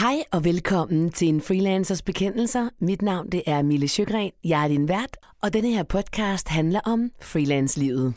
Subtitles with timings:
[0.00, 2.68] Hej og velkommen til en freelancers bekendelser.
[2.78, 4.30] Mit navn det er Mille Sjøgren.
[4.44, 8.14] Jeg er din vært, og denne her podcast handler om freelance-livet.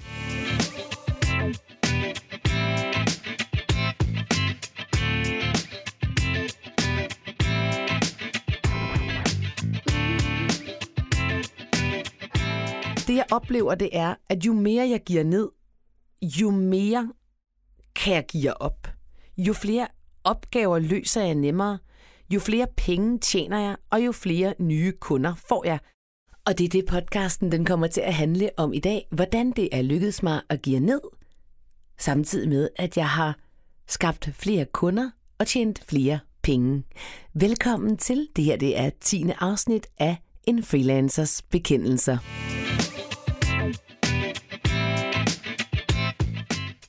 [13.07, 15.49] Det jeg oplever, det er, at jo mere jeg giver ned,
[16.21, 17.11] jo mere
[17.95, 18.87] kan jeg give op.
[19.37, 19.87] Jo flere
[20.23, 21.77] opgaver løser jeg nemmere,
[22.33, 25.79] jo flere penge tjener jeg, og jo flere nye kunder får jeg.
[26.45, 29.69] Og det er det podcasten den kommer til at handle om i dag, hvordan det
[29.71, 31.01] er lykkedes mig at give ned,
[31.97, 33.39] samtidig med at jeg har
[33.87, 35.09] skabt flere kunder
[35.39, 36.83] og tjent flere penge.
[37.33, 39.25] Velkommen til, det her det er 10.
[39.39, 42.17] afsnit af En Freelancers Bekendelser.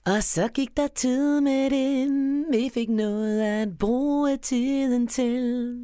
[0.06, 5.78] Og så gik der tid med den vi fik noget at bruge tiden til.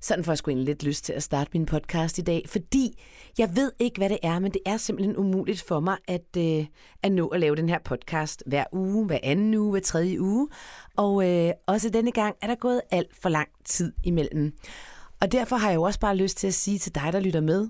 [0.00, 3.02] Sådan får jeg sgu en lidt lyst til at starte min podcast i dag, fordi
[3.38, 6.66] jeg ved ikke, hvad det er, men det er simpelthen umuligt for mig at, øh,
[7.02, 10.48] at nå at lave den her podcast hver uge, hver anden uge, hver tredje uge.
[10.96, 14.52] Og øh, også denne gang er der gået alt for lang tid imellem.
[15.20, 17.40] Og derfor har jeg jo også bare lyst til at sige til dig, der lytter
[17.40, 17.68] med,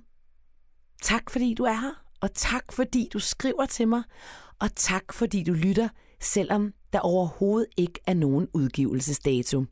[1.02, 4.02] tak fordi du er her, og tak fordi du skriver til mig,
[4.60, 5.88] og tak fordi du lytter,
[6.20, 9.64] selvom der overhovedet ikke er nogen udgivelsesdato.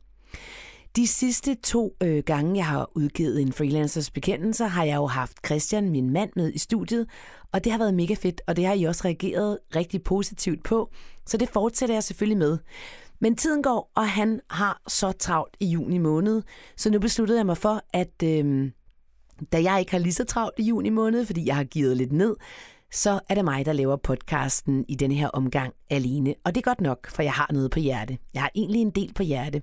[0.95, 5.45] De sidste to øh, gange, jeg har udgivet en freelancers bekendelser, har jeg jo haft
[5.45, 7.07] Christian, min mand, med i studiet,
[7.51, 10.89] og det har været mega fedt, og det har I også reageret rigtig positivt på,
[11.25, 12.57] så det fortsætter jeg selvfølgelig med.
[13.19, 16.41] Men tiden går, og han har så travlt i juni måned,
[16.77, 18.71] så nu besluttede jeg mig for, at øh,
[19.51, 22.11] da jeg ikke har lige så travlt i juni måned, fordi jeg har givet lidt
[22.11, 22.35] ned,
[22.91, 26.35] så er det mig, der laver podcasten i denne her omgang alene.
[26.43, 28.17] Og det er godt nok, for jeg har noget på hjerte.
[28.33, 29.61] Jeg har egentlig en del på hjerte.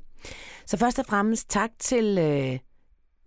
[0.66, 2.58] Så først og fremmest tak til øh,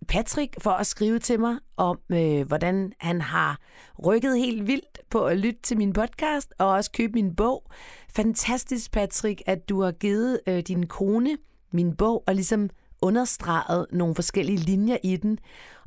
[0.08, 3.60] Patrick for at skrive til mig om, øh, hvordan han har
[4.04, 7.70] rykket helt vildt på at lytte til min podcast og også købe min bog.
[8.14, 11.36] Fantastisk, Patrick, at du har givet øh, din kone
[11.72, 12.70] min bog og ligesom
[13.02, 15.38] understreget nogle forskellige linjer i den.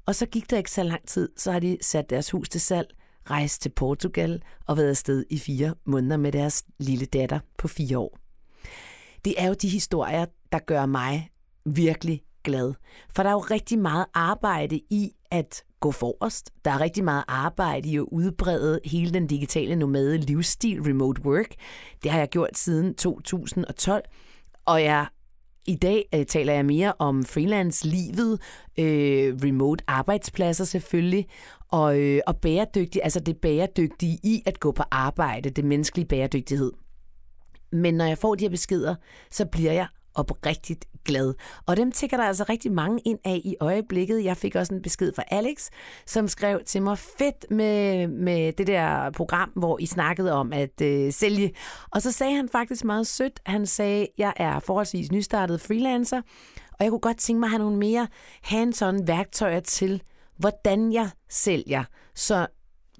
[0.06, 2.62] Og så gik der ikke så lang tid, så har de sat deres hus til
[2.62, 2.88] salg
[3.30, 7.98] rejst til Portugal og været afsted i fire måneder med deres lille datter på fire
[7.98, 8.18] år.
[9.26, 11.30] Det er jo de historier, der gør mig
[11.66, 12.74] virkelig glad.
[13.10, 16.52] For der er jo rigtig meget arbejde i at gå forrest.
[16.66, 21.56] Der er rigtig meget arbejde i at udbrede hele den digitale nomade livsstil, remote work.
[22.04, 24.04] Det har jeg gjort siden 2012,
[24.66, 25.08] og jeg
[25.68, 28.42] i dag øh, taler jeg mere om freelance-livet,
[28.80, 31.28] øh, remote arbejdspladser selvfølgelig,
[31.72, 36.72] og, øh, og bæredygtig, altså det bæredygtige i at gå på arbejde, det menneskelige bæredygtighed.
[37.72, 38.96] Men når jeg får de her beskeder,
[39.32, 41.34] så bliver jeg oprigtigt glad.
[41.66, 44.24] Og dem tigger der altså rigtig mange ind af i øjeblikket.
[44.24, 45.70] Jeg fik også en besked fra Alex,
[46.06, 50.82] som skrev til mig, fedt med, med det der program, hvor I snakkede om at
[50.82, 51.54] øh, sælge.
[51.92, 56.22] Og så sagde han faktisk meget sødt, han sagde, jeg er forholdsvis nystartet freelancer,
[56.72, 58.08] og jeg kunne godt tænke mig at have nogle mere
[58.42, 60.02] hands-on værktøjer til,
[60.38, 61.84] hvordan jeg sælger.
[62.16, 62.48] Så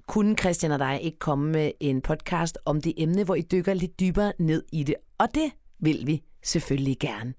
[0.06, 3.74] kunne Christian og dig ikke komme med en podcast om det emne, hvor I dykker
[3.74, 4.94] lidt dybere ned i det.
[5.18, 7.34] Og det vil vi selvfølgelig gerne.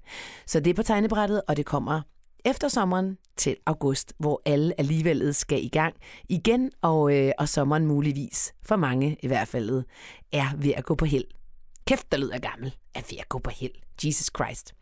[0.45, 2.01] Så det er på tegnebrættet, og det kommer
[2.45, 5.95] efter sommeren til august, hvor alle alligevel skal i gang
[6.29, 9.83] igen, og, øh, og sommeren muligvis, for mange i hvert fald,
[10.31, 11.25] er ved at gå på held.
[11.87, 13.71] Kæft, der lyder gammel, er ved at gå på held.
[14.05, 14.73] Jesus Christ.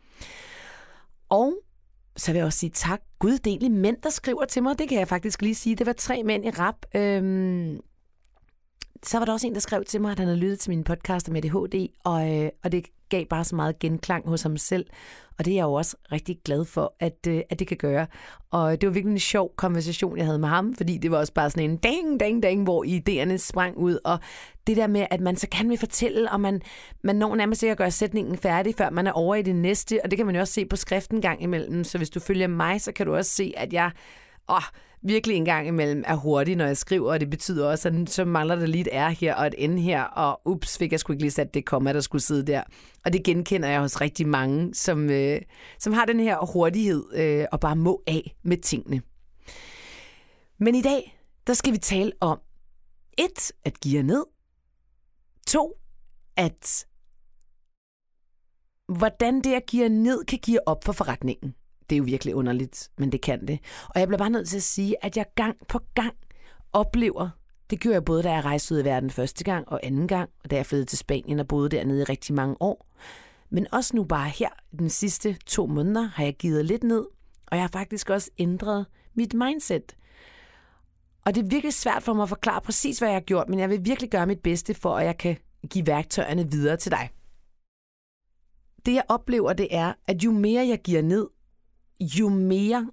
[1.28, 1.54] Og
[2.16, 3.00] så vil jeg også sige tak.
[3.18, 4.78] Gud, det er egentlig mænd, der skriver til mig.
[4.78, 5.76] Det kan jeg faktisk lige sige.
[5.76, 6.74] Det var tre mænd i rap.
[6.94, 7.80] Øhm,
[9.02, 10.84] så var der også en, der skrev til mig, at han havde lyttet til min
[10.84, 14.86] podcast med ADHD, og, øh, og det gav bare så meget genklang hos ham selv.
[15.38, 18.06] Og det er jeg jo også rigtig glad for, at, øh, at det kan gøre.
[18.50, 21.32] Og det var virkelig en sjov konversation, jeg havde med ham, fordi det var også
[21.32, 23.98] bare sådan en dang, dang, dang, hvor idéerne sprang ud.
[24.04, 24.18] Og
[24.66, 26.62] det der med, at man så kan vil fortælle, og man,
[27.04, 30.00] man når nærmest ikke at gøre sætningen færdig, før man er over i det næste.
[30.04, 31.84] Og det kan man jo også se på skriften gang imellem.
[31.84, 33.90] Så hvis du følger mig, så kan du også se, at jeg...
[34.48, 34.62] Åh,
[35.02, 38.24] virkelig en gang imellem er hurtig, når jeg skriver, og det betyder også, at så
[38.24, 41.12] mangler der lige et R her og et N her, og ups, fik jeg sgu
[41.12, 42.62] ikke lige sat det komma, der skulle sidde der.
[43.04, 45.40] Og det genkender jeg hos rigtig mange, som, øh,
[45.78, 49.02] som har den her hurtighed øh, og bare må af med tingene.
[50.58, 52.40] Men i dag, der skal vi tale om
[53.18, 54.24] et, at give ned,
[55.46, 55.72] to,
[56.36, 56.86] at
[58.88, 61.54] hvordan det at give ned kan give op for forretningen.
[61.90, 63.58] Det er jo virkelig underligt, men det kan det.
[63.88, 66.14] Og jeg bliver bare nødt til at sige, at jeg gang på gang
[66.72, 67.28] oplever,
[67.70, 70.30] det gjorde jeg både, da jeg rejste ud i verden første gang og anden gang,
[70.44, 72.86] og da jeg flyttede til Spanien og boede dernede i rigtig mange år.
[73.50, 74.48] Men også nu bare her,
[74.78, 77.04] den sidste to måneder, har jeg givet lidt ned,
[77.46, 79.96] og jeg har faktisk også ændret mit mindset.
[81.26, 83.58] Og det er virkelig svært for mig at forklare præcis, hvad jeg har gjort, men
[83.58, 85.36] jeg vil virkelig gøre mit bedste for, at jeg kan
[85.70, 87.10] give værktøjerne videre til dig.
[88.86, 91.26] Det jeg oplever, det er, at jo mere jeg giver ned,
[92.00, 92.90] jo mere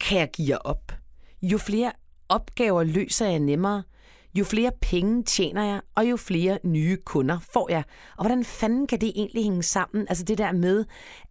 [0.00, 0.92] kan jeg give op.
[1.42, 1.92] Jo flere
[2.28, 3.82] opgaver løser jeg nemmere,
[4.34, 7.84] jo flere penge tjener jeg, og jo flere nye kunder får jeg.
[8.16, 10.06] Og hvordan fanden kan det egentlig hænge sammen?
[10.08, 10.84] Altså det der med,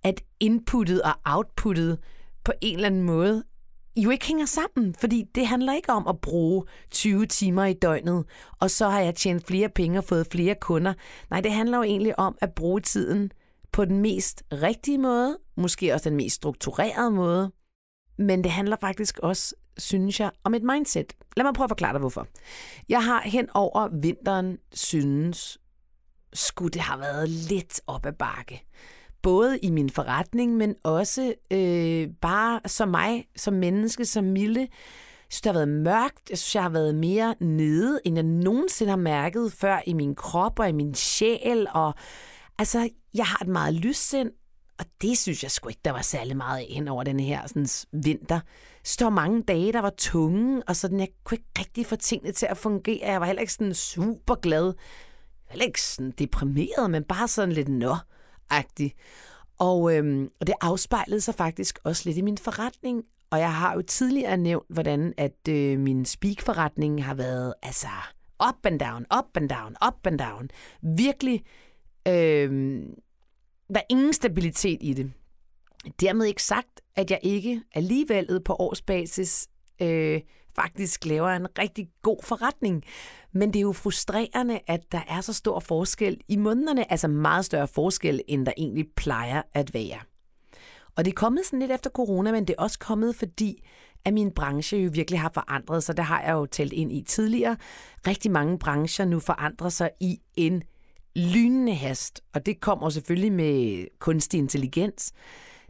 [0.04, 2.00] at inputtet og outputtet
[2.44, 3.44] på en eller anden måde
[3.98, 8.26] jo ikke hænger sammen, fordi det handler ikke om at bruge 20 timer i døgnet,
[8.60, 10.94] og så har jeg tjent flere penge og fået flere kunder.
[11.30, 13.32] Nej, det handler jo egentlig om at bruge tiden
[13.72, 17.52] på den mest rigtige måde, måske også den mest strukturerede måde,
[18.18, 21.14] men det handler faktisk også, synes jeg, om et mindset.
[21.38, 22.28] Lad mig prøve at forklare dig, hvorfor.
[22.90, 25.58] Jeg har hen over vinteren synes,
[26.34, 28.66] skulle det have været lidt op ad bakke
[29.22, 34.60] både i min forretning, men også øh, bare som mig, som menneske, som Mille.
[34.60, 34.70] Jeg
[35.30, 36.30] synes, det har været mørkt.
[36.30, 40.16] Jeg synes, jeg har været mere nede, end jeg nogensinde har mærket før i min
[40.16, 41.68] krop og i min sjæl.
[41.74, 41.94] Og
[42.58, 44.32] altså, jeg har et meget lyssind,
[44.80, 47.68] og det synes jeg sgu ikke, der var særlig meget af over den her sådan,
[48.04, 48.40] vinter.
[48.84, 52.46] Så mange dage, der var tunge, og sådan, jeg kunne ikke rigtig få tingene til
[52.46, 53.08] at fungere.
[53.08, 54.74] Jeg var heller ikke sådan super glad.
[55.50, 57.96] Heller ikke sådan deprimeret, men bare sådan lidt nå
[58.50, 58.96] agtig
[59.60, 63.04] og, øhm, og det afspejlede sig faktisk også lidt i min forretning.
[63.32, 67.88] Og jeg har jo tidligere nævnt, hvordan at øh, min speak-forretning har været altså
[68.50, 70.50] up and down, up and down, up and down.
[70.82, 71.44] Virkelig,
[72.08, 72.82] øh,
[73.68, 75.12] der er ingen stabilitet i det.
[76.00, 79.48] Dermed ikke sagt, at jeg ikke alligevel på årsbasis
[79.82, 80.22] øh,
[80.56, 82.84] faktisk laver en rigtig god forretning.
[83.32, 87.46] Men det er jo frustrerende, at der er så stor forskel i månederne, altså meget
[87.46, 90.00] større forskel, end der egentlig plejer at være.
[90.96, 93.64] Og det er kommet sådan lidt efter corona, men det er også kommet, fordi
[94.06, 95.98] at min branche jo virkelig har forandret sig.
[95.98, 97.58] Det har jeg jo talt ind i tidligere.
[98.08, 100.64] Rigtig mange brancher nu forandrer sig i en
[101.20, 105.12] lynende hast, og det kommer selvfølgelig med kunstig intelligens.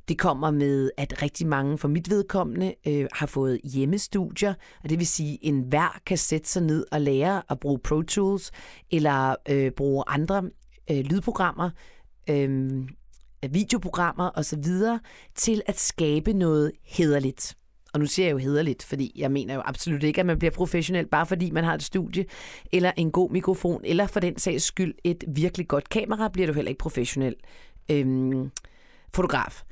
[0.08, 4.54] Det kommer med, at rigtig mange for mit vedkommende øh, har fået hjemmestudier,
[4.84, 8.02] og det vil sige, at enhver kan sætte sig ned og lære at bruge Pro
[8.02, 8.52] Tools
[8.92, 10.44] eller øh, bruge andre
[10.92, 11.70] øh, lydprogrammer,
[12.30, 12.88] øh,
[13.50, 14.64] videoprogrammer osv.
[15.36, 17.56] til at skabe noget hederligt.
[17.94, 20.52] Og nu siger jeg jo hederligt, fordi jeg mener jo absolut ikke, at man bliver
[20.52, 22.26] professionel, bare fordi man har et studie,
[22.72, 26.54] eller en god mikrofon, eller for den sags skyld et virkelig godt kamera, bliver du
[26.54, 27.36] heller ikke professionel
[27.92, 28.52] øhm,
[29.14, 29.64] fotograf.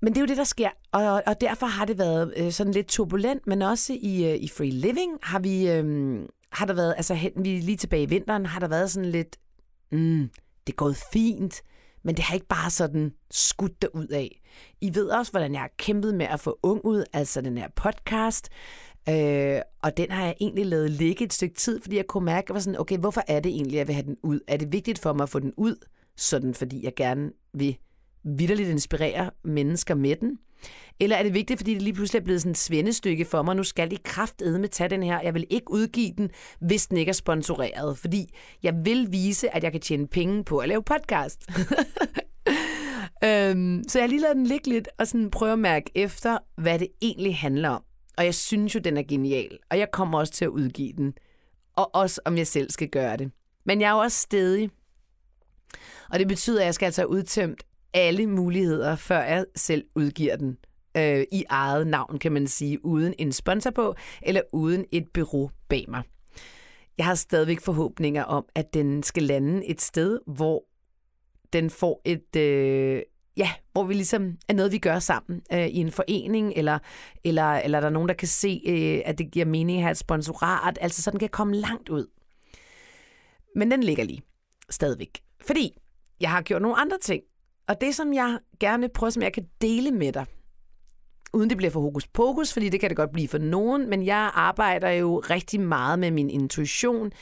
[0.00, 2.72] Men det er jo det, der sker, og, og derfor har det været øh, sådan
[2.72, 6.22] lidt turbulent, men også i, øh, i Free Living har vi øh,
[6.52, 9.36] har der været, altså hen, vi lige tilbage i vinteren, har der været sådan lidt,
[9.92, 10.30] mm,
[10.66, 11.62] det er gået fint,
[12.06, 14.40] men det har ikke bare sådan skudt ud af.
[14.80, 17.68] I ved også, hvordan jeg har kæmpet med at få ung ud, altså den her
[17.76, 18.48] podcast,
[19.08, 22.44] øh, og den har jeg egentlig lavet ligge et stykke tid, fordi jeg kunne mærke,
[22.44, 24.40] at jeg var sådan, okay, hvorfor er det egentlig, at jeg vil have den ud?
[24.48, 25.76] Er det vigtigt for mig at få den ud,
[26.16, 27.76] sådan fordi jeg gerne vil
[28.26, 30.38] vidderligt inspirere mennesker med den?
[31.00, 33.56] Eller er det vigtigt, fordi det lige pludselig er blevet sådan et svendestykke for mig,
[33.56, 35.20] nu skal I kraftedme tage den her.
[35.20, 36.30] Jeg vil ikke udgive den,
[36.60, 40.58] hvis den ikke er sponsoreret, fordi jeg vil vise, at jeg kan tjene penge på
[40.58, 41.46] at lave podcast.
[43.24, 46.38] øhm, så jeg har lige lavet den ligge lidt og sådan prøve at mærke efter,
[46.56, 47.82] hvad det egentlig handler om.
[48.18, 51.14] Og jeg synes jo, den er genial, og jeg kommer også til at udgive den.
[51.76, 53.30] Og også om jeg selv skal gøre det.
[53.66, 54.70] Men jeg er jo også stedig.
[56.10, 57.62] Og det betyder, at jeg skal altså have udtømt
[57.94, 60.58] alle muligheder, før jeg selv udgiver den
[60.96, 65.50] øh, i eget navn, kan man sige, uden en sponsor på, eller uden et bureau
[65.68, 66.02] bag mig.
[66.98, 70.64] Jeg har stadigvæk forhåbninger om, at den skal lande et sted, hvor
[71.52, 72.36] den får et...
[72.36, 73.02] Øh,
[73.36, 76.78] ja, hvor vi ligesom er noget, vi gør sammen øh, i en forening, eller,
[77.24, 79.90] eller, eller der er nogen, der kan se, øh, at det giver mening at have
[79.90, 82.06] et sponsorat, altså så den kan komme langt ud.
[83.56, 84.22] Men den ligger lige
[84.70, 85.20] stadigvæk.
[85.40, 85.78] Fordi
[86.20, 87.22] jeg har gjort nogle andre ting,
[87.68, 90.26] og det, som jeg gerne prøver, som jeg kan dele med dig,
[91.32, 94.06] uden det bliver for hokus pokus, fordi det kan det godt blive for nogen, men
[94.06, 97.12] jeg arbejder jo rigtig meget med min intuition.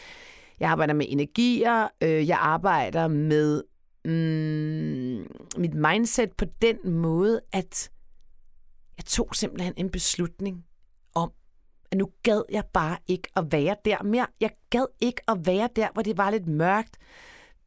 [0.61, 3.63] Jeg arbejder med energier, øh, jeg arbejder med
[4.05, 7.91] mm, mit mindset på den måde, at
[8.97, 10.65] jeg tog simpelthen en beslutning
[11.15, 11.33] om,
[11.91, 14.27] at nu gad jeg bare ikke at være der mere.
[14.41, 16.97] Jeg gad ikke at være der, hvor det var lidt mørkt.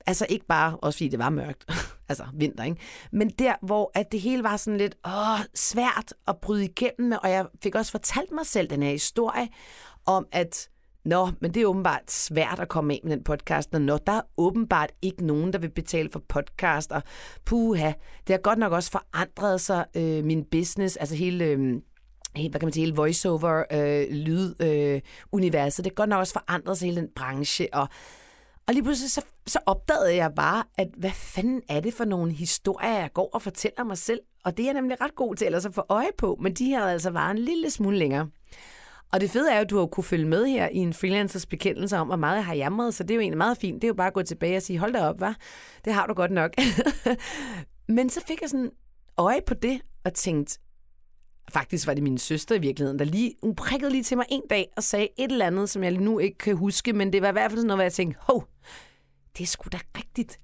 [0.07, 1.65] Altså ikke bare, også fordi det var mørkt,
[2.09, 2.77] altså vinter, ikke?
[3.11, 7.17] Men der, hvor at det hele var sådan lidt åh, svært at bryde igennem med,
[7.23, 9.47] og jeg fik også fortalt mig selv den her historie
[10.05, 10.69] om, at
[11.05, 14.11] Nå, men det er åbenbart svært at komme af med den podcast, når nå, der
[14.11, 17.01] er åbenbart ikke nogen, der vil betale for podcast, og
[17.45, 17.91] puha,
[18.27, 21.45] det har godt nok også forandret sig, øh, min business, altså hele...
[21.45, 21.75] Øh,
[22.33, 25.85] hvad kan man sige, hele voiceover øh, lyd øh, universet.
[25.85, 27.87] Det har godt nok også forandret sig hele den branche, og,
[28.67, 32.31] og lige pludselig så, så opdagede jeg bare, at hvad fanden er det for nogle
[32.31, 34.19] historier, jeg går og fortæller mig selv?
[34.45, 36.65] Og det er jeg nemlig ret god til ellers at få øje på, men de
[36.65, 38.29] her altså var en lille smule længere.
[39.11, 41.45] Og det fede er jo, at du har kunne følge med her i en freelancers
[41.45, 43.75] bekendelse om, hvor meget jeg har jamret, så det er jo egentlig meget fint.
[43.75, 45.33] Det er jo bare at gå tilbage og sige, hold da op, hva?
[45.85, 46.53] Det har du godt nok.
[47.95, 48.71] Men så fik jeg sådan
[49.17, 50.59] øje på det og tænkte,
[51.51, 54.41] faktisk var det min søster i virkeligheden, der lige, hun prikkede lige til mig en
[54.49, 57.29] dag og sagde et eller andet, som jeg nu ikke kan huske, men det var
[57.29, 58.47] i hvert fald sådan noget, hvor jeg tænkte, hov,
[59.37, 60.39] det er sgu da rigtigt.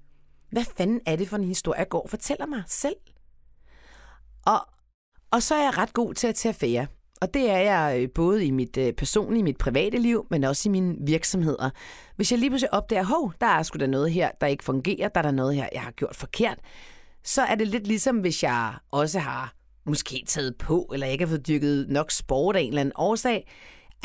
[0.50, 2.96] Hvad fanden er det for en historie, jeg går og fortæller mig selv?
[4.46, 4.60] Og,
[5.30, 6.86] og så er jeg ret god til at tage affære.
[7.20, 10.68] Og det er jeg øh, både i mit øh, personlige, mit private liv, men også
[10.68, 11.70] i mine virksomheder.
[12.16, 15.08] Hvis jeg lige pludselig opdager, hov, der er sgu da noget her, der ikke fungerer,
[15.08, 16.58] der er der noget her, jeg har gjort forkert,
[17.24, 19.54] så er det lidt ligesom, hvis jeg også har
[19.86, 23.46] måske taget på, eller ikke har fået dyrket nok sport af en eller anden årsag,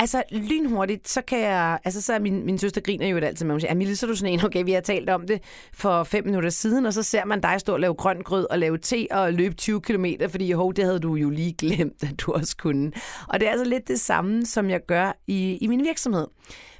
[0.00, 1.78] Altså, lynhurtigt, så kan jeg...
[1.84, 4.08] Altså, så er min, min søster griner jo altid med, hun siger, Amelie, så er
[4.08, 5.40] du sådan en, okay, vi har talt om det
[5.72, 8.58] for fem minutter siden, og så ser man dig stå og lave grøn grød og
[8.58, 12.20] lave te og løbe 20 km, fordi hov, det havde du jo lige glemt, at
[12.20, 12.92] du også kunne.
[13.28, 16.26] Og det er altså lidt det samme, som jeg gør i, i min virksomhed.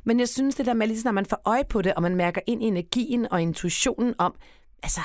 [0.04, 2.16] Men jeg synes, det der med, lige når man får øje på det, og man
[2.16, 4.35] mærker ind i energien og intuitionen om,
[4.83, 5.00] altså,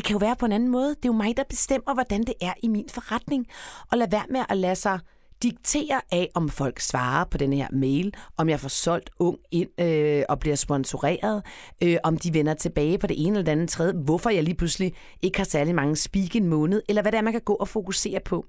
[0.00, 0.88] det kan jo være på en anden måde.
[0.88, 3.46] Det er jo mig, der bestemmer, hvordan det er i min forretning.
[3.92, 4.98] Og lad være med at lade sig
[5.42, 9.80] diktere af, om folk svarer på den her mail, om jeg får solgt ung ind
[9.80, 11.42] øh, og bliver sponsoreret,
[11.82, 14.54] øh, om de vender tilbage på det ene eller det andet tredje, hvorfor jeg lige
[14.54, 17.54] pludselig ikke har særlig mange speak en måned, eller hvad det er, man kan gå
[17.54, 18.46] og fokusere på.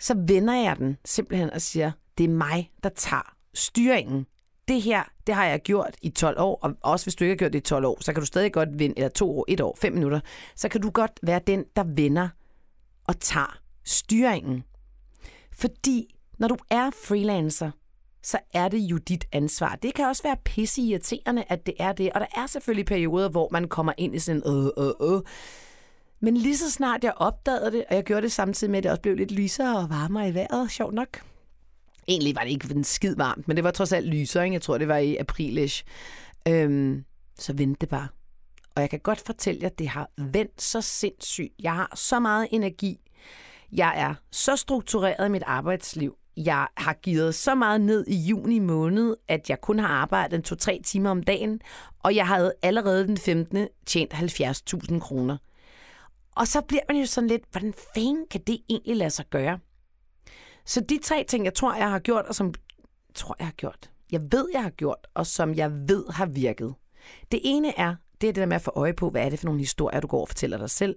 [0.00, 4.26] Så vender jeg den simpelthen og siger, det er mig, der tager styringen.
[4.68, 7.36] Det her, det har jeg gjort i 12 år, og også hvis du ikke har
[7.38, 9.60] gjort det i 12 år, så kan du stadig godt vinde, eller to år, et
[9.60, 10.20] år, fem minutter,
[10.56, 12.28] så kan du godt være den, der vender
[13.04, 14.64] og tager styringen.
[15.52, 17.70] Fordi når du er freelancer,
[18.22, 19.78] så er det jo dit ansvar.
[19.82, 22.12] Det kan også være pisse irriterende, at det er det.
[22.12, 25.22] Og der er selvfølgelig perioder, hvor man kommer ind i sådan øh, øh, øh.
[26.20, 28.90] Men lige så snart jeg opdagede det, og jeg gjorde det samtidig med, at det
[28.90, 31.33] også blev lidt lysere og varmere i vejret, sjovt nok.
[32.08, 34.54] Egentlig var det ikke den skid varmt, men det var trods alt lysere, ikke?
[34.54, 35.84] Jeg tror, det var i aprilish.
[36.48, 37.04] Øhm,
[37.38, 38.08] så vendte det bare.
[38.74, 41.52] Og jeg kan godt fortælle jer, at det har vendt så sindssygt.
[41.62, 43.00] Jeg har så meget energi
[43.74, 46.16] jeg er så struktureret i mit arbejdsliv.
[46.36, 50.82] Jeg har givet så meget ned i juni måned, at jeg kun har arbejdet 2-3
[50.82, 51.60] timer om dagen,
[52.02, 53.68] og jeg havde allerede den 15.
[53.86, 55.36] tjent 70.000 kroner.
[56.36, 59.58] Og så bliver man jo sådan lidt, hvordan fanden kan det egentlig lade sig gøre?
[60.66, 62.54] Så de tre ting, jeg tror, jeg har gjort, og som
[63.14, 66.74] tror, jeg har gjort, jeg ved, jeg har gjort, og som jeg ved har virket.
[67.32, 69.38] Det ene er, det er det der med at få øje på, hvad er det
[69.38, 70.96] for nogle historier, du går og fortæller dig selv.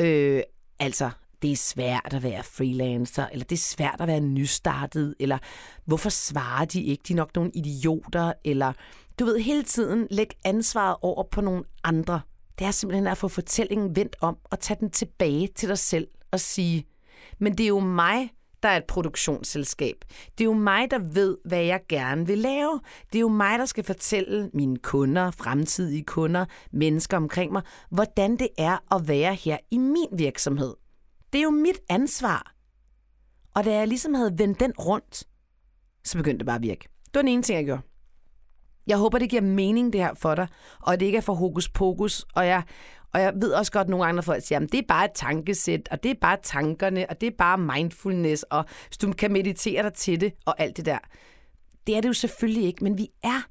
[0.00, 0.42] Øh,
[0.78, 1.10] altså,
[1.42, 5.38] det er svært at være freelancer, eller det er svært at være nystartet, eller
[5.84, 8.72] hvorfor svarer de ikke, de er nok nogle idioter, eller
[9.18, 12.20] du ved, hele tiden læg ansvaret over på nogle andre.
[12.58, 16.08] Det er simpelthen at få fortællingen vendt om og tage den tilbage til dig selv
[16.30, 16.86] og sige,
[17.38, 18.30] men det er jo mig,
[18.66, 19.96] der er et produktionsselskab.
[20.38, 22.80] Det er jo mig, der ved, hvad jeg gerne vil lave.
[23.12, 28.36] Det er jo mig, der skal fortælle mine kunder, fremtidige kunder, mennesker omkring mig, hvordan
[28.36, 30.74] det er at være her i min virksomhed.
[31.32, 32.54] Det er jo mit ansvar.
[33.54, 35.24] Og da jeg ligesom havde vendt den rundt,
[36.04, 36.88] så begyndte det bare at virke.
[37.04, 37.82] Det var den ene ting, jeg gjorde.
[38.86, 40.48] Jeg håber, det giver mening det her for dig,
[40.80, 42.24] og det ikke er for hokus pokus.
[42.34, 42.62] Og jeg,
[43.14, 45.10] og jeg ved også godt, at nogle andre folk siger, at det er bare et
[45.14, 49.32] tankesæt, og det er bare tankerne, og det er bare mindfulness, og hvis du kan
[49.32, 50.98] meditere dig til det, og alt det der.
[51.86, 53.46] Det er det jo selvfølgelig ikke, men vi er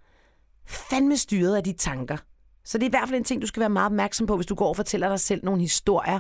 [0.67, 2.17] fandme styret af de tanker.
[2.65, 4.45] Så det er i hvert fald en ting, du skal være meget opmærksom på, hvis
[4.45, 6.19] du går og fortæller dig selv nogle historier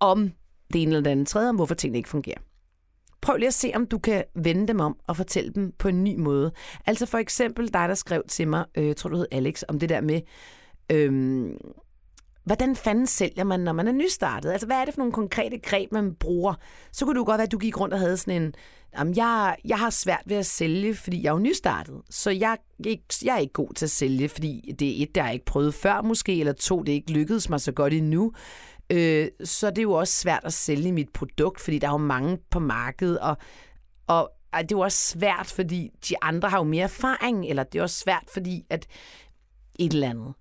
[0.00, 0.30] om
[0.72, 2.38] det ene eller det andet tredje, om hvorfor tingene ikke fungerer.
[3.20, 6.04] Prøv lige at se, om du kan vende dem om og fortælle dem på en
[6.04, 6.52] ny måde.
[6.86, 9.78] Altså for eksempel dig, der skrev til mig, øh, jeg tror du hed Alex, om
[9.78, 10.20] det der med,
[10.92, 11.50] øh,
[12.50, 14.50] hvordan fanden sælger man, når man er nystartet?
[14.50, 16.54] Altså hvad er det for nogle konkrete greb, man bruger?
[16.92, 18.54] Så kunne du godt være, at du gik rundt og havde sådan en,
[18.98, 22.00] jamen jeg, jeg har svært ved at sælge, fordi jeg er jo nystartet.
[22.10, 25.24] Så jeg, jeg, jeg er ikke god til at sælge, fordi det er et, der
[25.24, 28.32] jeg ikke prøvet før måske, eller to, det ikke lykkedes mig så godt endnu
[28.92, 31.98] øh, så det er jo også svært at sælge mit produkt, fordi der er jo
[31.98, 33.36] mange på markedet, og,
[34.06, 37.78] og det er jo også svært, fordi de andre har jo mere erfaring, eller det
[37.78, 38.86] er også svært, fordi at
[39.78, 40.34] et eller andet.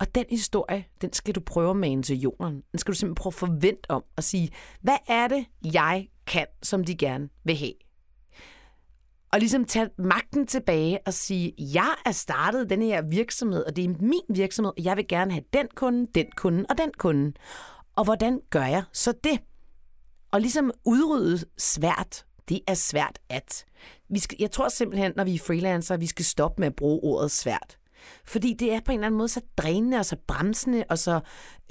[0.00, 2.62] Og den historie, den skal du prøve at mane til jorden.
[2.72, 4.50] Den skal du simpelthen prøve at forvente om og sige,
[4.80, 7.72] hvad er det, jeg kan, som de gerne vil have?
[9.32, 13.84] og ligesom tage magten tilbage og sige, jeg er startet den her virksomhed, og det
[13.84, 17.32] er min virksomhed, og jeg vil gerne have den kunde, den kunde og den kunde.
[17.96, 19.40] Og hvordan gør jeg så det?
[20.32, 22.24] Og ligesom udrydde svært.
[22.48, 23.64] Det er svært at.
[24.08, 27.00] Vi skal, jeg tror simpelthen, når vi er freelancer, vi skal stoppe med at bruge
[27.02, 27.78] ordet svært.
[28.24, 31.20] Fordi det er på en eller anden måde så drænende og så bremsende og så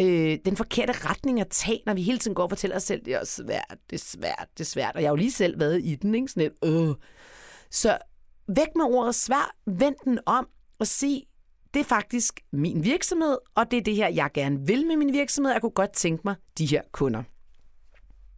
[0.02, 3.06] øh, den forkerte retning at tage, når vi hele tiden går og fortæller os selv,
[3.06, 4.92] det er svært, det er svært, det er svært.
[4.96, 6.28] Og jeg har jo lige selv været i den, ikke?
[6.28, 6.96] Sådan et, øh.
[7.72, 7.98] Så
[8.48, 10.48] væk med ordet svær, vend den om
[10.80, 11.24] og sig,
[11.74, 15.14] det er faktisk min virksomhed, og det er det her, jeg gerne vil med min
[15.14, 15.52] virksomhed.
[15.52, 17.24] Jeg kunne godt tænke mig de her kunder.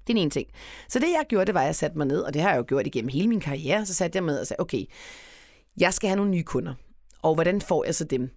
[0.08, 0.48] Det er den ene ting.
[0.90, 2.58] Så det, jeg gjorde, det var, at jeg satte mig ned, og det har jeg
[2.58, 3.86] jo gjort igennem hele min karriere.
[3.86, 4.86] Så satte jeg med og sagde, okay,
[5.78, 6.74] jeg skal have nogle nye kunder.
[7.22, 8.30] Og hvordan får jeg så dem?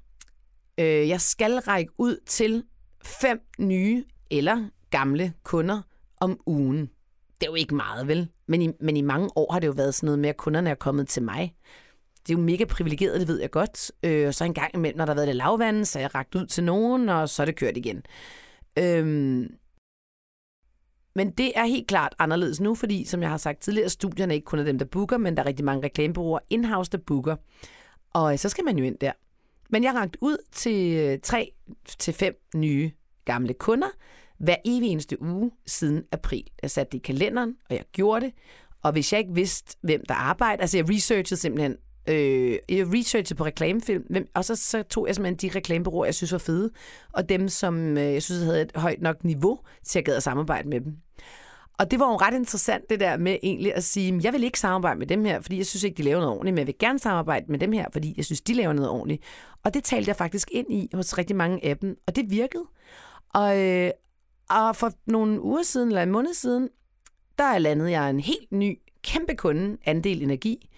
[0.79, 2.65] Øh, jeg skal række ud til
[3.05, 5.81] fem nye eller gamle kunder
[6.21, 6.81] om ugen.
[7.41, 8.29] Det er jo ikke meget, vel?
[8.49, 10.71] Men i, men i mange år har det jo været sådan noget med, at kunderne
[10.71, 11.55] er kommet til mig.
[12.27, 13.93] Det er jo mega privilegeret, det ved jeg godt.
[14.03, 16.15] Øh, og så en gang imellem, når der har været lidt lavvand, så er jeg
[16.15, 18.03] ragt ud til nogen, og så er det kørt igen.
[18.79, 19.55] Øhm,
[21.15, 24.35] men det er helt klart anderledes nu, fordi som jeg har sagt tidligere, studierne er
[24.35, 27.37] ikke kun er dem, der booker, men der er rigtig mange reklamebureauer in-house, der booker.
[28.15, 29.13] Og øh, så skal man jo ind der.
[29.71, 31.53] Men jeg ragt ud til øh, tre
[31.99, 32.91] til fem nye
[33.25, 33.89] gamle kunder
[34.39, 36.45] hver evig eneste uge siden april.
[36.63, 38.35] Jeg satte det i kalenderen, og jeg gjorde det.
[38.83, 41.77] Og hvis jeg ikke vidste, hvem der arbejder, altså jeg researchede simpelthen
[42.09, 46.33] øh, jeg researchede på reklamefilm, og så, så tog jeg simpelthen de reklamebureauer, jeg synes
[46.33, 46.71] var fede,
[47.13, 50.23] og dem, som øh, jeg synes havde et højt nok niveau til at gade at
[50.23, 50.97] samarbejde med dem.
[51.81, 54.61] Og det var jo ret interessant det der med egentlig at sige, jeg vil ikke
[54.61, 56.79] samarbejde med dem her, fordi jeg synes ikke, de laver noget ordentligt, men jeg vil
[56.79, 59.23] gerne samarbejde med dem her, fordi jeg synes, de laver noget ordentligt.
[59.63, 62.65] Og det talte jeg faktisk ind i hos rigtig mange af dem, og det virkede.
[63.35, 63.91] Og, øh,
[64.51, 66.69] og for nogle uger siden, eller en måned siden,
[67.39, 70.71] der landede jeg en helt ny, kæmpe kunde, Andel Energi,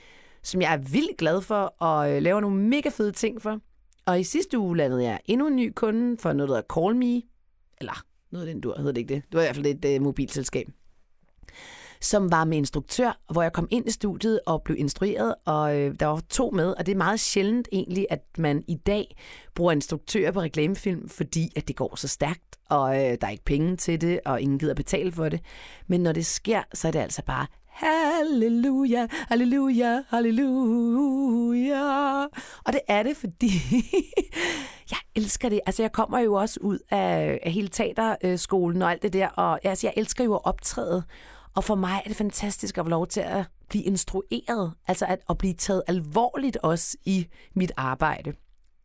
[0.42, 3.60] som jeg er vildt glad for og øh, laver nogle mega fede ting for.
[4.06, 6.96] Og i sidste uge landede jeg endnu en ny kunde for noget, der hedder Call
[6.96, 7.22] Me.
[7.80, 9.22] Eller noget af den dur, hedder det ikke det.
[9.22, 10.68] Det var i hvert fald et uh, mobilselskab
[12.00, 15.94] som var med instruktør, hvor jeg kom ind i studiet og blev instrueret, og øh,
[16.00, 19.16] der var to med, og det er meget sjældent egentlig, at man i dag
[19.54, 23.44] bruger instruktører på reklamefilm, fordi at det går så stærkt, og øh, der er ikke
[23.44, 25.40] penge til det, og ingen gider betale for det.
[25.86, 31.82] Men når det sker, så er det altså bare Halleluja, halleluja, halleluja.
[32.64, 33.52] Og det er det, fordi
[34.90, 35.60] jeg elsker det.
[35.66, 39.64] Altså, jeg kommer jo også ud af, af hele teaterskolen og alt det der, og
[39.64, 41.02] altså, jeg elsker jo at optræde.
[41.54, 45.20] Og for mig er det fantastisk at få lov til at blive instrueret, altså at,
[45.30, 48.32] at blive taget alvorligt også i mit arbejde.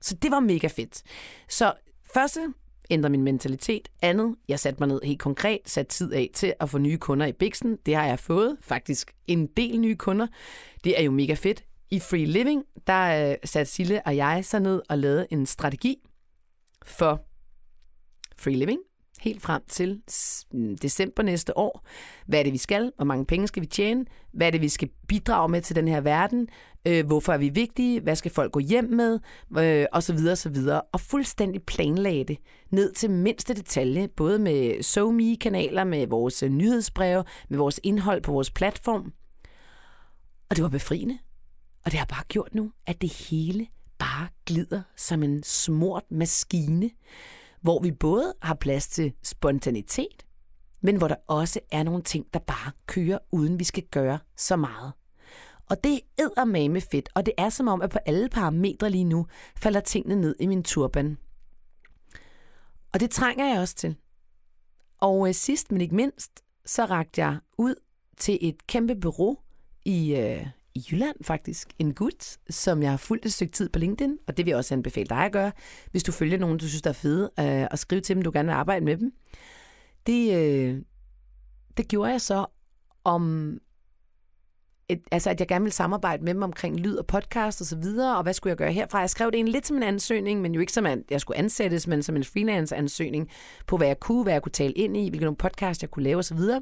[0.02, 1.04] Så det var mega fedt.
[1.50, 1.74] Så
[2.14, 2.54] første,
[2.90, 3.90] ændre min mentalitet.
[4.02, 7.26] Andet, jeg satte mig ned helt konkret, satte tid af til at få nye kunder
[7.26, 7.78] i Bixen.
[7.86, 10.28] Det har jeg fået, faktisk en del nye kunder.
[10.84, 11.64] Det er jo mega fedt.
[11.90, 15.96] I Free Living, der øh, satte Sille og jeg sig ned og lavede en strategi
[16.86, 17.22] for
[18.38, 18.80] Free Living
[19.22, 20.02] helt frem til
[20.54, 21.86] mm, december næste år.
[22.26, 22.92] Hvad er det, vi skal?
[22.96, 24.06] Hvor mange penge skal vi tjene?
[24.34, 26.48] Hvad er det, vi skal bidrage med til den her verden?
[26.88, 28.02] Øh, hvorfor er vi vigtige?
[28.02, 29.20] Hvad skal folk gå hjem med?
[29.60, 30.82] Øh, og så videre, og så videre.
[30.82, 32.38] Og fuldstændig planlagde det
[32.72, 38.32] ned til mindste detalje, både med SoMe-kanaler, med vores øh, nyhedsbreve, med vores indhold på
[38.32, 39.14] vores platform.
[40.50, 41.18] Og det var befriende.
[41.86, 43.68] Og det har bare gjort nu, at det hele
[44.00, 46.90] bare glider som en smurt maskine
[47.62, 50.26] hvor vi både har plads til spontanitet,
[50.82, 54.56] men hvor der også er nogle ting, der bare kører, uden vi skal gøre så
[54.56, 54.94] meget.
[55.70, 59.04] Og det er med fedt, og det er som om, at på alle parametre lige
[59.04, 61.18] nu falder tingene ned i min turban.
[62.94, 63.96] Og det trænger jeg også til.
[65.02, 66.32] Og øh, sidst, men ikke mindst,
[66.66, 67.76] så rakte jeg ud
[68.18, 69.38] til et kæmpe bureau
[69.86, 71.68] i, øh, i Jylland faktisk.
[71.80, 74.58] En gut, som jeg har fulgt et stykke tid på LinkedIn, og det vil jeg
[74.58, 75.52] også anbefale dig at gøre,
[75.92, 78.32] hvis du følger nogen, du synes, der er fede, øh, og skrive til dem, du
[78.34, 79.14] gerne vil arbejde med dem.
[80.08, 80.82] Det, øh,
[81.78, 82.46] det gjorde jeg så
[83.04, 83.58] om
[84.90, 87.78] et, altså at jeg gerne ville samarbejde med dem omkring lyd og podcast og så
[87.78, 89.00] videre, og hvad skulle jeg gøre herfra?
[89.00, 91.38] Jeg skrev det egentlig lidt som en ansøgning, men jo ikke som at jeg skulle
[91.38, 93.30] ansættes, men som en freelance-ansøgning
[93.68, 96.18] på, hvad jeg kunne, hvad jeg kunne tale ind i, hvilke podcast jeg kunne lave
[96.18, 96.62] og så videre.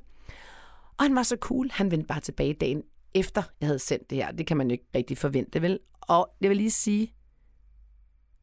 [0.97, 2.83] Og han var så cool, han vendte bare tilbage dagen
[3.15, 4.31] efter jeg havde sendt det her.
[4.31, 5.79] Det kan man jo ikke rigtig forvente, vel?
[6.01, 7.13] Og det vil lige sige,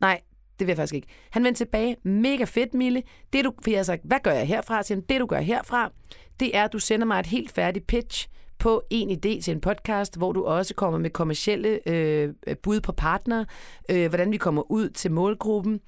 [0.00, 0.20] nej,
[0.58, 1.08] det vil jeg faktisk ikke.
[1.30, 3.02] Han vendte tilbage, mega fedt, Mille.
[3.32, 4.82] Det du, for jeg har sagt, hvad gør jeg herfra?
[4.82, 5.92] Så det du gør herfra,
[6.40, 9.60] det er, at du sender mig et helt færdigt pitch på en idé til en
[9.60, 13.44] podcast, hvor du også kommer med kommercielle øh, bud på partner,
[13.90, 15.80] øh, hvordan vi kommer ud til målgruppen,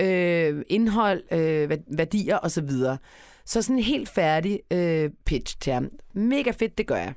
[0.00, 2.70] øh, indhold, øh, værdier osv.
[3.44, 5.88] Så sådan en helt færdig øh, pitch til ham.
[6.14, 7.14] Mega fedt, det gør jeg.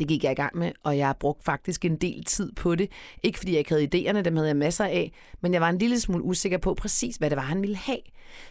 [0.00, 2.90] Det gik jeg i gang med, og jeg brugte faktisk en del tid på det.
[3.22, 5.78] Ikke fordi jeg ikke havde idéerne, dem havde jeg masser af, men jeg var en
[5.78, 7.98] lille smule usikker på præcis, hvad det var, han ville have.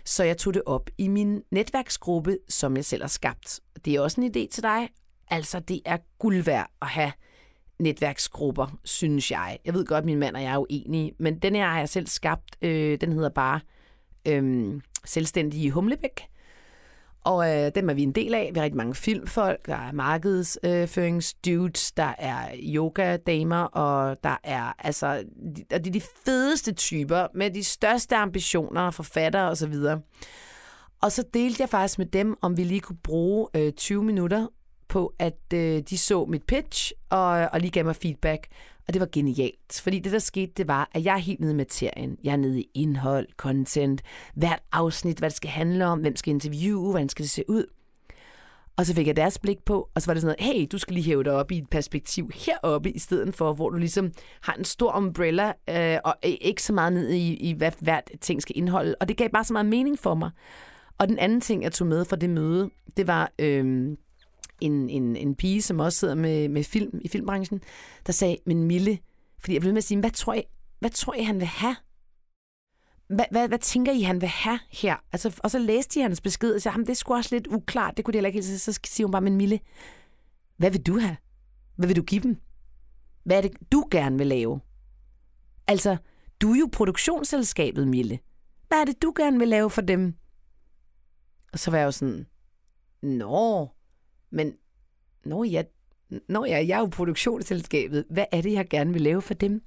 [0.05, 3.59] Så jeg tog det op i min netværksgruppe, som jeg selv har skabt.
[3.85, 4.89] Det er også en idé til dig.
[5.31, 7.11] Altså, det er guld værd at have
[7.79, 9.59] netværksgrupper, synes jeg.
[9.65, 11.89] Jeg ved godt, at min mand og jeg er uenige, men den her har jeg
[11.89, 12.57] selv skabt.
[12.61, 13.59] Øh, den hedder bare
[14.27, 14.73] øh,
[15.05, 16.21] Selvstændige Humlebæk.
[17.29, 18.49] Og øh, dem er vi en del af.
[18.53, 24.73] Vi har rigtig mange filmfolk, der er markedsføringsdudes, øh, der er yoga-damer, og der er
[24.79, 25.23] altså
[25.73, 29.73] og de, de fedeste typer med de største ambitioner, forfattere osv.
[31.01, 34.47] Og så delte jeg faktisk med dem, om vi lige kunne bruge øh, 20 minutter
[34.89, 38.47] på, at øh, de så mit pitch og, og lige gav mig feedback.
[38.87, 41.51] Og det var genialt, fordi det, der skete, det var, at jeg er helt nede
[41.51, 42.17] i materien.
[42.23, 44.01] Jeg er nede i indhold, content,
[44.35, 47.65] hvert afsnit, hvad det skal handle om, hvem skal interviewe, hvordan skal det se ud.
[48.77, 50.77] Og så fik jeg deres blik på, og så var det sådan noget, hey, du
[50.77, 54.11] skal lige hæve dig op i et perspektiv heroppe, i stedet for, hvor du ligesom
[54.41, 58.41] har en stor umbrella, øh, og ikke så meget ned i, i, hvad hvert ting
[58.41, 58.95] skal indeholde.
[58.99, 60.31] Og det gav bare så meget mening for mig.
[60.97, 63.31] Og den anden ting, jeg tog med fra det møde, det var...
[63.39, 63.97] Øh,
[64.61, 67.61] en, en, en pige, som også sidder med, med film i filmbranchen,
[68.05, 68.99] der sagde, men Mille,
[69.39, 70.43] fordi jeg blev med at sige, hvad tror I,
[70.79, 71.75] hvad tror I, han vil have?
[73.07, 74.95] Hvad, hvad, hvad tænker I, han vil have her?
[75.11, 77.97] Altså, og så læste de hans besked og sagde, det er sgu også lidt uklart,
[77.97, 79.59] det kunne de heller ikke Så siger hun bare, men Mille,
[80.57, 81.17] hvad vil du have?
[81.75, 82.37] Hvad vil du give dem?
[83.23, 84.59] Hvad er det, du gerne vil lave?
[85.67, 85.97] Altså,
[86.41, 88.19] du er jo produktionsselskabet, Mille.
[88.67, 90.13] Hvad er det, du gerne vil lave for dem?
[91.53, 92.25] Og så var jeg jo sådan,
[93.01, 93.69] Nå,
[94.31, 94.53] men
[95.25, 95.65] når jeg,
[96.29, 99.61] når jeg, jeg er jo produktionsselskabet, hvad er det, jeg gerne vil lave for dem?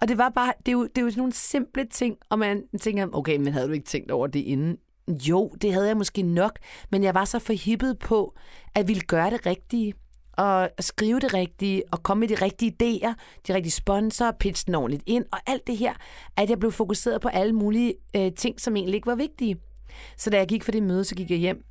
[0.00, 2.38] Og det var bare, det er jo, det er jo sådan nogle simple ting, og
[2.38, 4.76] man tænker, okay, men havde du ikke tænkt over det inden?
[5.08, 6.58] Jo, det havde jeg måske nok,
[6.90, 8.34] men jeg var så forhippet på,
[8.74, 9.94] at ville gøre det rigtige,
[10.36, 13.14] og skrive det rigtige, og komme med de rigtige idéer,
[13.48, 15.94] de rigtige sponsorer, pitche den ordentligt ind, og alt det her,
[16.36, 19.56] at jeg blev fokuseret på alle mulige øh, ting, som egentlig ikke var vigtige.
[20.16, 21.64] Så da jeg gik for det møde, så gik jeg hjem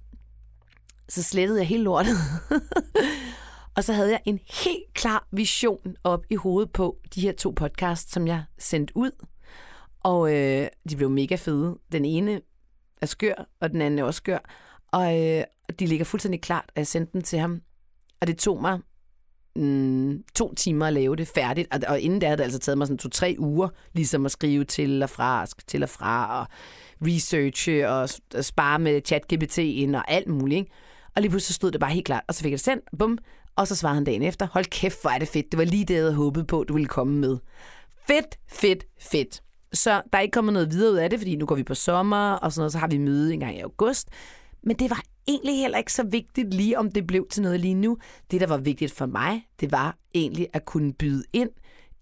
[1.10, 2.16] så slettede jeg hele lortet.
[3.76, 7.52] og så havde jeg en helt klar vision op i hovedet på de her to
[7.52, 9.12] podcasts, som jeg sendte ud.
[10.04, 11.78] Og øh, de blev mega fede.
[11.92, 12.42] Den ene
[13.02, 14.39] er skør, og den anden er også skør.
[14.92, 15.44] Og øh,
[15.80, 17.62] de ligger fuldstændig klart, at jeg sendte dem til ham.
[18.22, 18.80] Og det tog mig
[19.56, 21.68] mm, to timer at lave det færdigt.
[21.74, 24.63] Og, og inden det havde det altså taget mig sådan to-tre uger, ligesom at skrive
[24.63, 26.48] til og fra, til og fra, og
[27.02, 28.10] researche og
[28.44, 30.60] spare med ChatGPT ind og alt muligt.
[30.60, 30.72] Ikke?
[31.15, 33.17] Og lige pludselig stod det bare helt klart, og så fik jeg det sendt, bum,
[33.56, 35.52] og så svarede han dagen efter, hold kæft, hvor er det fedt.
[35.52, 37.38] Det var lige det, jeg havde håbet på, du ville komme med.
[38.08, 39.43] Fedt, fedt, fedt.
[39.73, 41.76] Så der er ikke kommet noget videre ud af det, fordi nu går vi på
[41.76, 44.10] sommer, og sådan noget, så har vi møde en gang i august.
[44.63, 47.73] Men det var egentlig heller ikke så vigtigt lige, om det blev til noget lige
[47.73, 47.97] nu.
[48.32, 51.49] Det, der var vigtigt for mig, det var egentlig at kunne byde ind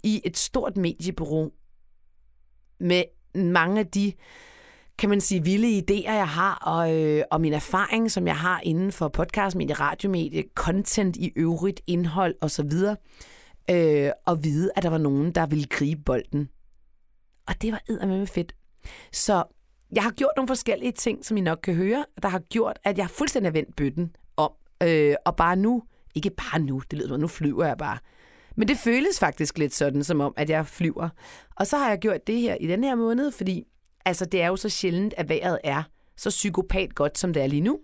[0.04, 1.52] i et stort mediebureau
[2.80, 3.04] med
[3.36, 4.13] mange af de
[4.97, 8.62] kan man sige, vilde idéer, jeg har, og, øh, og min erfaring, som jeg har
[8.63, 12.71] inden for podcast, medie, radiomedie, content i øvrigt, indhold osv.,
[13.69, 16.49] øh, og vide, at der var nogen, der ville gribe bolden.
[17.47, 18.56] Og det var eddermame fedt.
[19.12, 19.43] Så
[19.95, 22.97] jeg har gjort nogle forskellige ting, som I nok kan høre, der har gjort, at
[22.97, 24.51] jeg fuldstændig vendt bøtten om.
[24.84, 25.84] Øh, og bare nu,
[26.15, 27.97] ikke bare nu, det lyder som, nu flyver jeg bare.
[28.56, 31.10] Men det føles faktisk lidt sådan, som om, at jeg flyver.
[31.56, 33.63] Og så har jeg gjort det her i den her måned, fordi
[34.06, 35.84] Altså, det er jo så sjældent, at vejret er
[36.18, 37.80] så psykopat godt, som det er lige nu.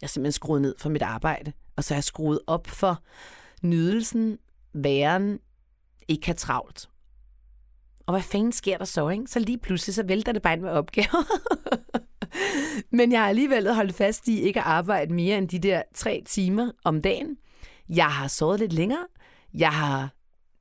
[0.00, 3.02] Jeg har simpelthen skruet ned for mit arbejde, og så har jeg skruet op for
[3.62, 4.38] nydelsen,
[4.74, 5.38] væren,
[6.08, 6.88] ikke har travlt.
[8.06, 9.26] Og hvad fanden sker der så, ikke?
[9.26, 11.24] Så lige pludselig, så vælter det bare ind med opgaver.
[12.96, 16.22] Men jeg har alligevel holdt fast i ikke at arbejde mere end de der tre
[16.26, 17.36] timer om dagen.
[17.88, 19.06] Jeg har sovet lidt længere.
[19.54, 20.14] Jeg har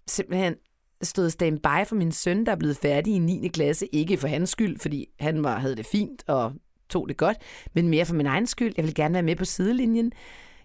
[0.08, 0.56] simpelthen
[1.04, 3.48] stod standby for min søn, der er blevet færdig i 9.
[3.48, 3.96] klasse.
[3.96, 6.54] Ikke for hans skyld, fordi han var, havde det fint og
[6.90, 7.38] tog det godt,
[7.74, 8.74] men mere for min egen skyld.
[8.78, 10.12] Jeg vil gerne være med på sidelinjen.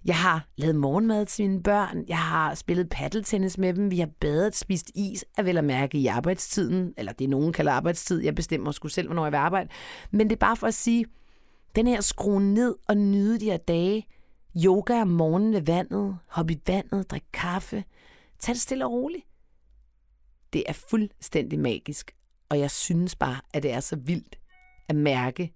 [0.05, 2.05] Jeg har lavet morgenmad til mine børn.
[2.09, 3.91] Jeg har spillet paddeltennis med dem.
[3.91, 6.95] Vi har badet, spist is, er vel at mærke i arbejdstiden.
[6.97, 8.23] Eller det nogen kalder arbejdstid.
[8.23, 9.69] Jeg bestemmer sgu selv, hvornår jeg vil arbejde.
[10.11, 11.05] Men det er bare for at sige,
[11.77, 14.07] den her skrue ned og nyde de her dage.
[14.65, 16.19] Yoga om morgenen ved vandet.
[16.29, 17.85] Hoppe i vandet, drikke kaffe.
[18.41, 19.25] Tag det stille og roligt.
[20.53, 22.13] Det er fuldstændig magisk,
[22.49, 24.39] og jeg synes bare, at det er så vildt
[24.89, 25.53] at mærke,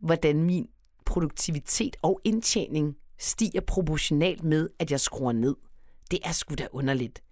[0.00, 0.66] hvordan min
[1.06, 5.56] produktivitet og indtjening stiger proportionalt med, at jeg skruer ned.
[6.10, 7.22] Det er sgu da underligt.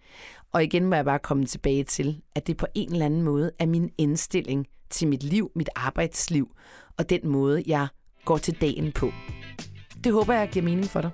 [0.52, 3.50] Og igen må jeg bare komme tilbage til, at det på en eller anden måde
[3.58, 6.56] er min indstilling til mit liv, mit arbejdsliv,
[6.96, 7.88] og den måde, jeg
[8.24, 9.10] går til dagen på.
[10.04, 11.10] Det håber jeg giver mening for dig.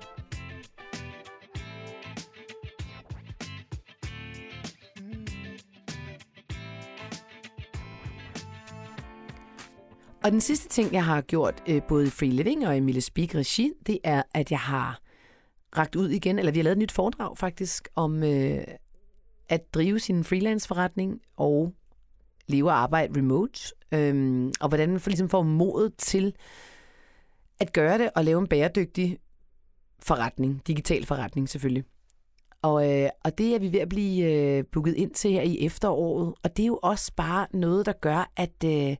[10.23, 13.01] Og den sidste ting, jeg har gjort, øh, både i Free Living og i Mille
[13.01, 15.01] Speak Regi, det er, at jeg har
[15.77, 18.63] ragt ud igen, eller vi har lavet et nyt foredrag faktisk, om øh,
[19.49, 21.73] at drive sin freelance-forretning og
[22.47, 23.59] leve og arbejde remote,
[23.91, 26.35] øh, og hvordan man ligesom får modet til
[27.59, 29.17] at gøre det og lave en bæredygtig
[29.99, 31.83] forretning, digital forretning selvfølgelig.
[32.61, 35.65] Og, øh, og det er vi ved at blive øh, booket ind til her i
[35.65, 38.63] efteråret, og det er jo også bare noget, der gør, at...
[38.65, 38.95] Øh,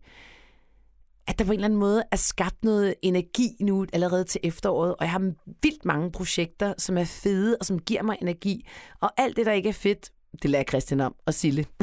[1.32, 4.92] at der på en eller anden måde er skabt noget energi nu allerede til efteråret,
[4.92, 5.32] og jeg har
[5.64, 8.68] vildt mange projekter, som er fede og som giver mig energi.
[9.02, 11.66] Og alt det, der ikke er fedt, det lærer Christian om og Sille.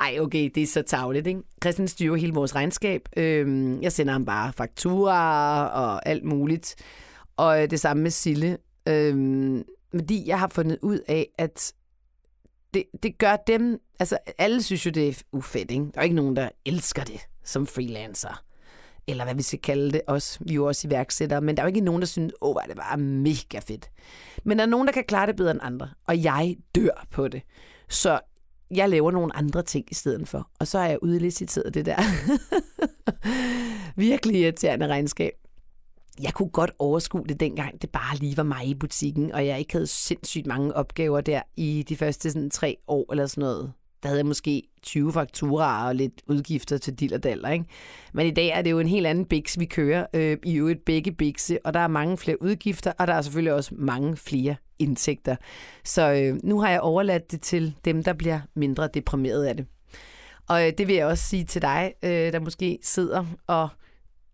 [0.00, 1.40] Ej, okay, det er så tavligt, ikke?
[1.62, 3.08] Christian styrer hele vores regnskab.
[3.16, 6.74] Øhm, jeg sender ham bare fakturer og alt muligt.
[7.36, 8.58] Og øh, det samme med Sille.
[8.88, 11.72] Øhm, fordi jeg har fundet ud af, at
[12.74, 13.80] det, det gør dem...
[14.00, 15.84] Altså, alle synes jo, det er ufedt, ikke?
[15.84, 18.42] Der er ikke nogen, der elsker det som freelancer.
[19.06, 20.38] Eller hvad vi skal kalde det også.
[20.40, 21.40] Vi er jo også iværksættere.
[21.40, 23.90] Men der er jo ikke nogen, der synes, åh, oh, det var mega fedt.
[24.44, 25.88] Men der er nogen, der kan klare det bedre end andre.
[26.06, 27.42] Og jeg dør på det.
[27.88, 28.20] Så
[28.70, 30.48] jeg laver nogle andre ting i stedet for.
[30.60, 31.96] Og så er jeg udliciteret det der
[33.96, 35.32] virkelig irriterende regnskab.
[36.22, 39.58] Jeg kunne godt overskue det dengang, det bare lige var mig i butikken, og jeg
[39.58, 43.72] ikke havde sindssygt mange opgaver der i de første sådan, tre år eller sådan noget
[44.02, 47.64] der havde jeg måske 20 fakturer og lidt udgifter til dill og daller, ikke?
[48.12, 50.06] Men i dag er det jo en helt anden biks, vi kører.
[50.14, 53.52] Øh, I øvrigt begge bikse, og der er mange flere udgifter, og der er selvfølgelig
[53.52, 55.36] også mange flere indtægter.
[55.84, 59.66] Så øh, nu har jeg overladt det til dem, der bliver mindre deprimeret af det.
[60.48, 63.68] Og øh, det vil jeg også sige til dig, øh, der måske sidder og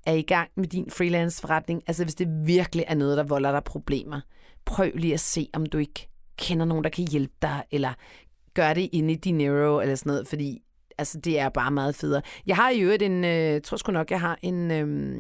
[0.07, 1.83] er i gang med din freelance forretning.
[1.87, 4.21] Altså hvis det virkelig er noget, der volder dig problemer,
[4.65, 6.09] prøv lige at se, om du ikke
[6.39, 7.93] kender nogen, der kan hjælpe dig, eller
[8.55, 10.63] gør det inde i Dinero eller sådan noget, fordi
[10.99, 12.23] altså, det er bare meget federe.
[12.47, 15.19] Jeg har i øvrigt en, øh, tror sgu nok, jeg har en, øh,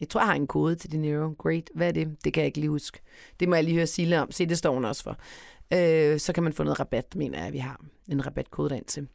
[0.00, 1.34] jeg tror, jeg har en kode til Dinero.
[1.38, 1.70] Great.
[1.74, 2.24] Hvad er det?
[2.24, 3.00] Det kan jeg ikke lige huske.
[3.40, 4.30] Det må jeg lige høre Sille om.
[4.30, 5.16] Se, det står hun også for.
[5.72, 8.84] Øh, så kan man få noget rabat, mener jeg, at vi har en rabatkode derind
[8.84, 9.08] til.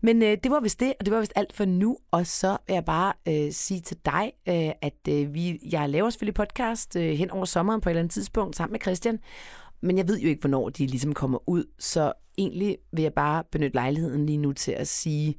[0.00, 1.98] Men øh, det var vist det, og det var vist alt for nu.
[2.10, 6.10] Og så vil jeg bare øh, sige til dig, øh, at øh, vi, jeg laver
[6.10, 9.18] selvfølgelig podcast øh, hen over sommeren på et eller andet tidspunkt sammen med Christian.
[9.80, 13.44] Men jeg ved jo ikke, hvornår de ligesom kommer ud, så egentlig vil jeg bare
[13.52, 15.34] benytte lejligheden lige nu til at sige,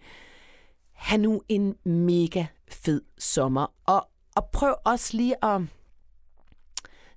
[0.94, 5.62] have nu en mega fed sommer, og, og prøv også lige at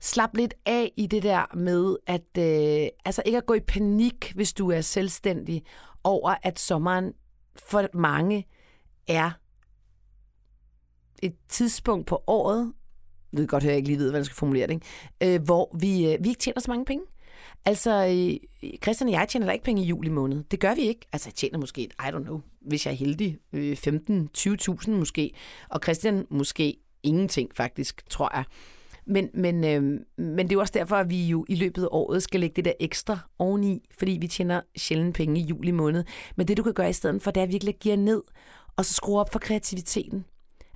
[0.02, 4.32] slappe lidt af i det der med, at øh, altså ikke at gå i panik,
[4.34, 5.62] hvis du er selvstændig,
[6.04, 7.12] over at sommeren
[7.56, 8.46] for mange
[9.08, 9.30] er
[11.22, 12.72] et tidspunkt på året,
[13.32, 15.34] jeg ved godt, at jeg ikke lige ved, hvordan jeg skal formulere det, ikke?
[15.34, 17.04] Øh, hvor vi, øh, vi ikke tjener så mange penge.
[17.64, 20.44] Altså, øh, Christian og jeg tjener da ikke penge i juli måned.
[20.50, 21.06] Det gør vi ikke.
[21.12, 25.34] Altså, jeg tjener måske, I don't know, hvis jeg er heldig, øh, 15-20.000 måske.
[25.68, 28.44] Og Christian måske ingenting faktisk, tror jeg.
[29.06, 29.82] Men, men, øh,
[30.16, 32.56] men det er jo også derfor, at vi jo i løbet af året skal lægge
[32.56, 36.04] det der ekstra oveni, fordi vi tjener sjældent penge i juli måned.
[36.36, 38.22] Men det, du kan gøre i stedet for, det er virkelig at give ned,
[38.76, 40.24] og så skrue op for kreativiteten.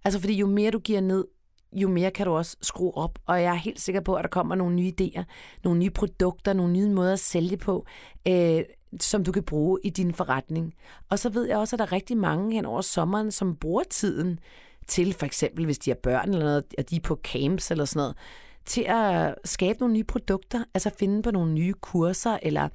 [0.05, 1.25] Altså, fordi jo mere du giver ned,
[1.73, 3.19] jo mere kan du også skrue op.
[3.27, 5.23] Og jeg er helt sikker på, at der kommer nogle nye idéer,
[5.65, 7.87] nogle nye produkter, nogle nye måder at sælge på,
[8.29, 8.63] øh,
[9.01, 10.75] som du kan bruge i din forretning.
[11.11, 13.83] Og så ved jeg også, at der er rigtig mange hen over sommeren, som bruger
[13.91, 14.39] tiden
[14.89, 17.85] til, for eksempel hvis de har børn eller noget, og de er på camps eller
[17.85, 18.17] sådan noget,
[18.67, 22.69] til at skabe nogle nye produkter, altså finde på nogle nye kurser, eller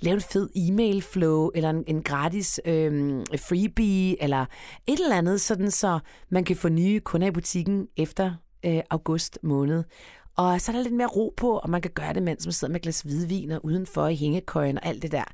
[0.00, 4.46] lave en fed e-mail flow, eller en, en gratis øhm, freebie, eller
[4.86, 5.98] et eller andet, sådan så
[6.28, 8.34] man kan få nye kunder i butikken efter
[8.66, 9.84] øh, august måned.
[10.36, 12.52] Og så er der lidt mere ro på, og man kan gøre det, mens man
[12.52, 15.24] sidder med et glas hvidvin og udenfor i hængekøjen og alt det der.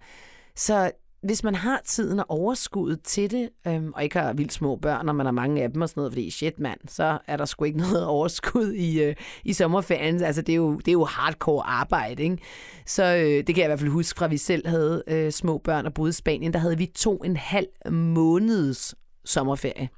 [0.56, 0.90] Så
[1.22, 5.08] hvis man har tiden og overskuddet til det, øhm, og ikke har vildt små børn,
[5.08, 7.44] og man har mange af dem og sådan noget, fordi shit mand, så er der
[7.44, 10.22] sgu ikke noget overskud i, øh, i sommerferien.
[10.22, 12.38] Altså det er, jo, det er jo hardcore arbejde, ikke?
[12.86, 15.32] Så øh, det kan jeg i hvert fald huske fra, at vi selv havde øh,
[15.32, 16.52] små børn og boede i Spanien.
[16.52, 19.88] Der havde vi to en halv måneds sommerferie.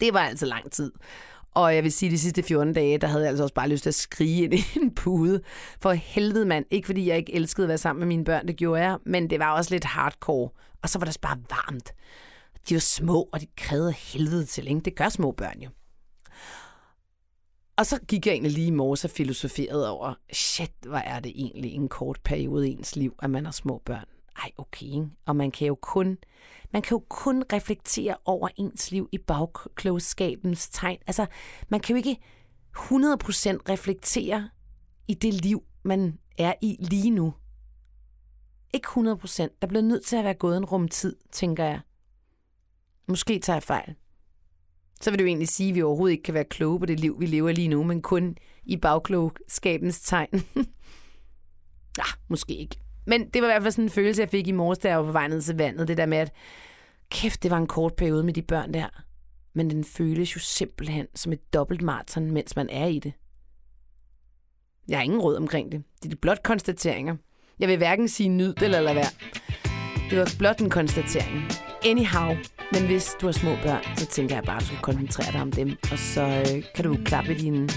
[0.00, 0.92] Det var altså lang tid.
[1.54, 3.68] Og jeg vil sige, at de sidste 14 dage, der havde jeg altså også bare
[3.68, 5.40] lyst til at skrige ind i en pude.
[5.80, 6.64] For helvede mand.
[6.70, 8.98] Ikke fordi jeg ikke elskede at være sammen med mine børn, det gjorde jeg.
[9.06, 10.50] Men det var også lidt hardcore.
[10.82, 11.94] Og så var det bare varmt.
[12.68, 14.68] De var små, og de krævede helvede til.
[14.68, 14.80] Ikke?
[14.80, 15.68] Det gør små børn jo.
[17.76, 21.32] Og så gik jeg egentlig lige i morges og filosoferede over, shit, hvor er det
[21.34, 24.04] egentlig en kort periode i ens liv, at man har små børn.
[24.36, 24.86] Ej, okay.
[24.86, 25.06] Ikke?
[25.26, 26.18] Og man kan jo kun
[26.72, 30.98] man kan jo kun reflektere over ens liv i bagklogskabens tegn.
[31.06, 31.26] Altså,
[31.68, 32.20] man kan jo ikke
[32.76, 32.80] 100%
[33.68, 34.50] reflektere
[35.08, 37.34] i det liv, man er i lige nu.
[38.74, 39.58] Ikke 100%.
[39.62, 41.80] Der bliver nødt til at være gået en rum tid, tænker jeg.
[43.08, 43.94] Måske tager jeg fejl.
[45.00, 47.00] så vil det jo egentlig sige, at vi overhovedet ikke kan være kloge på det
[47.00, 50.28] liv, vi lever lige nu, men kun i bagklogskabens tegn.
[51.98, 52.76] ja, ah, måske ikke.
[53.06, 54.98] Men det var i hvert fald sådan en følelse, jeg fik i morges, da jeg
[54.98, 55.88] var på vej ned til vandet.
[55.88, 56.32] Det der med, at
[57.10, 59.02] kæft, det var en kort periode med de børn der.
[59.54, 63.12] Men den føles jo simpelthen som et dobbelt maraton, mens man er i det.
[64.88, 65.82] Jeg har ingen råd omkring det.
[66.02, 67.16] Det er de blot konstateringer.
[67.58, 69.12] Jeg vil hverken sige nyd det eller lade være.
[70.10, 71.42] Det var blot en konstatering.
[71.84, 72.34] Anyhow,
[72.72, 75.40] men hvis du har små børn, så tænker jeg bare, at du skal koncentrere dig
[75.40, 75.76] om dem.
[75.92, 77.68] Og så øh, kan du klappe dine,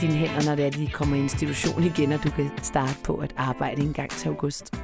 [0.00, 3.14] dine hænder, når det er, de kommer i institution igen, og du kan starte på
[3.14, 4.74] at arbejde en gang til august.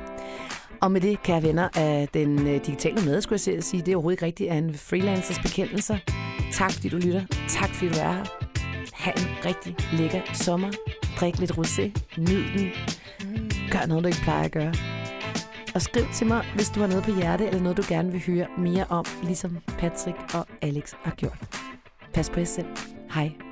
[0.81, 3.96] Og med det, kære venner af den øh, digitale med, skulle jeg sige, det er
[3.96, 5.98] overhovedet ikke rigtigt er en freelancers bekendelser.
[6.52, 7.22] Tak fordi du lytter.
[7.48, 8.24] Tak fordi du er her.
[8.94, 10.70] Ha' en rigtig lækker sommer.
[11.20, 11.83] Drik lidt rosé.
[12.18, 12.70] Nyd den.
[13.70, 14.74] Gør noget, du ikke plejer at gøre.
[15.74, 18.22] Og skriv til mig, hvis du har noget på hjerte, eller noget, du gerne vil
[18.26, 21.38] høre mere om, ligesom Patrick og Alex har gjort.
[22.14, 22.66] Pas på jer selv.
[23.14, 23.45] Hej.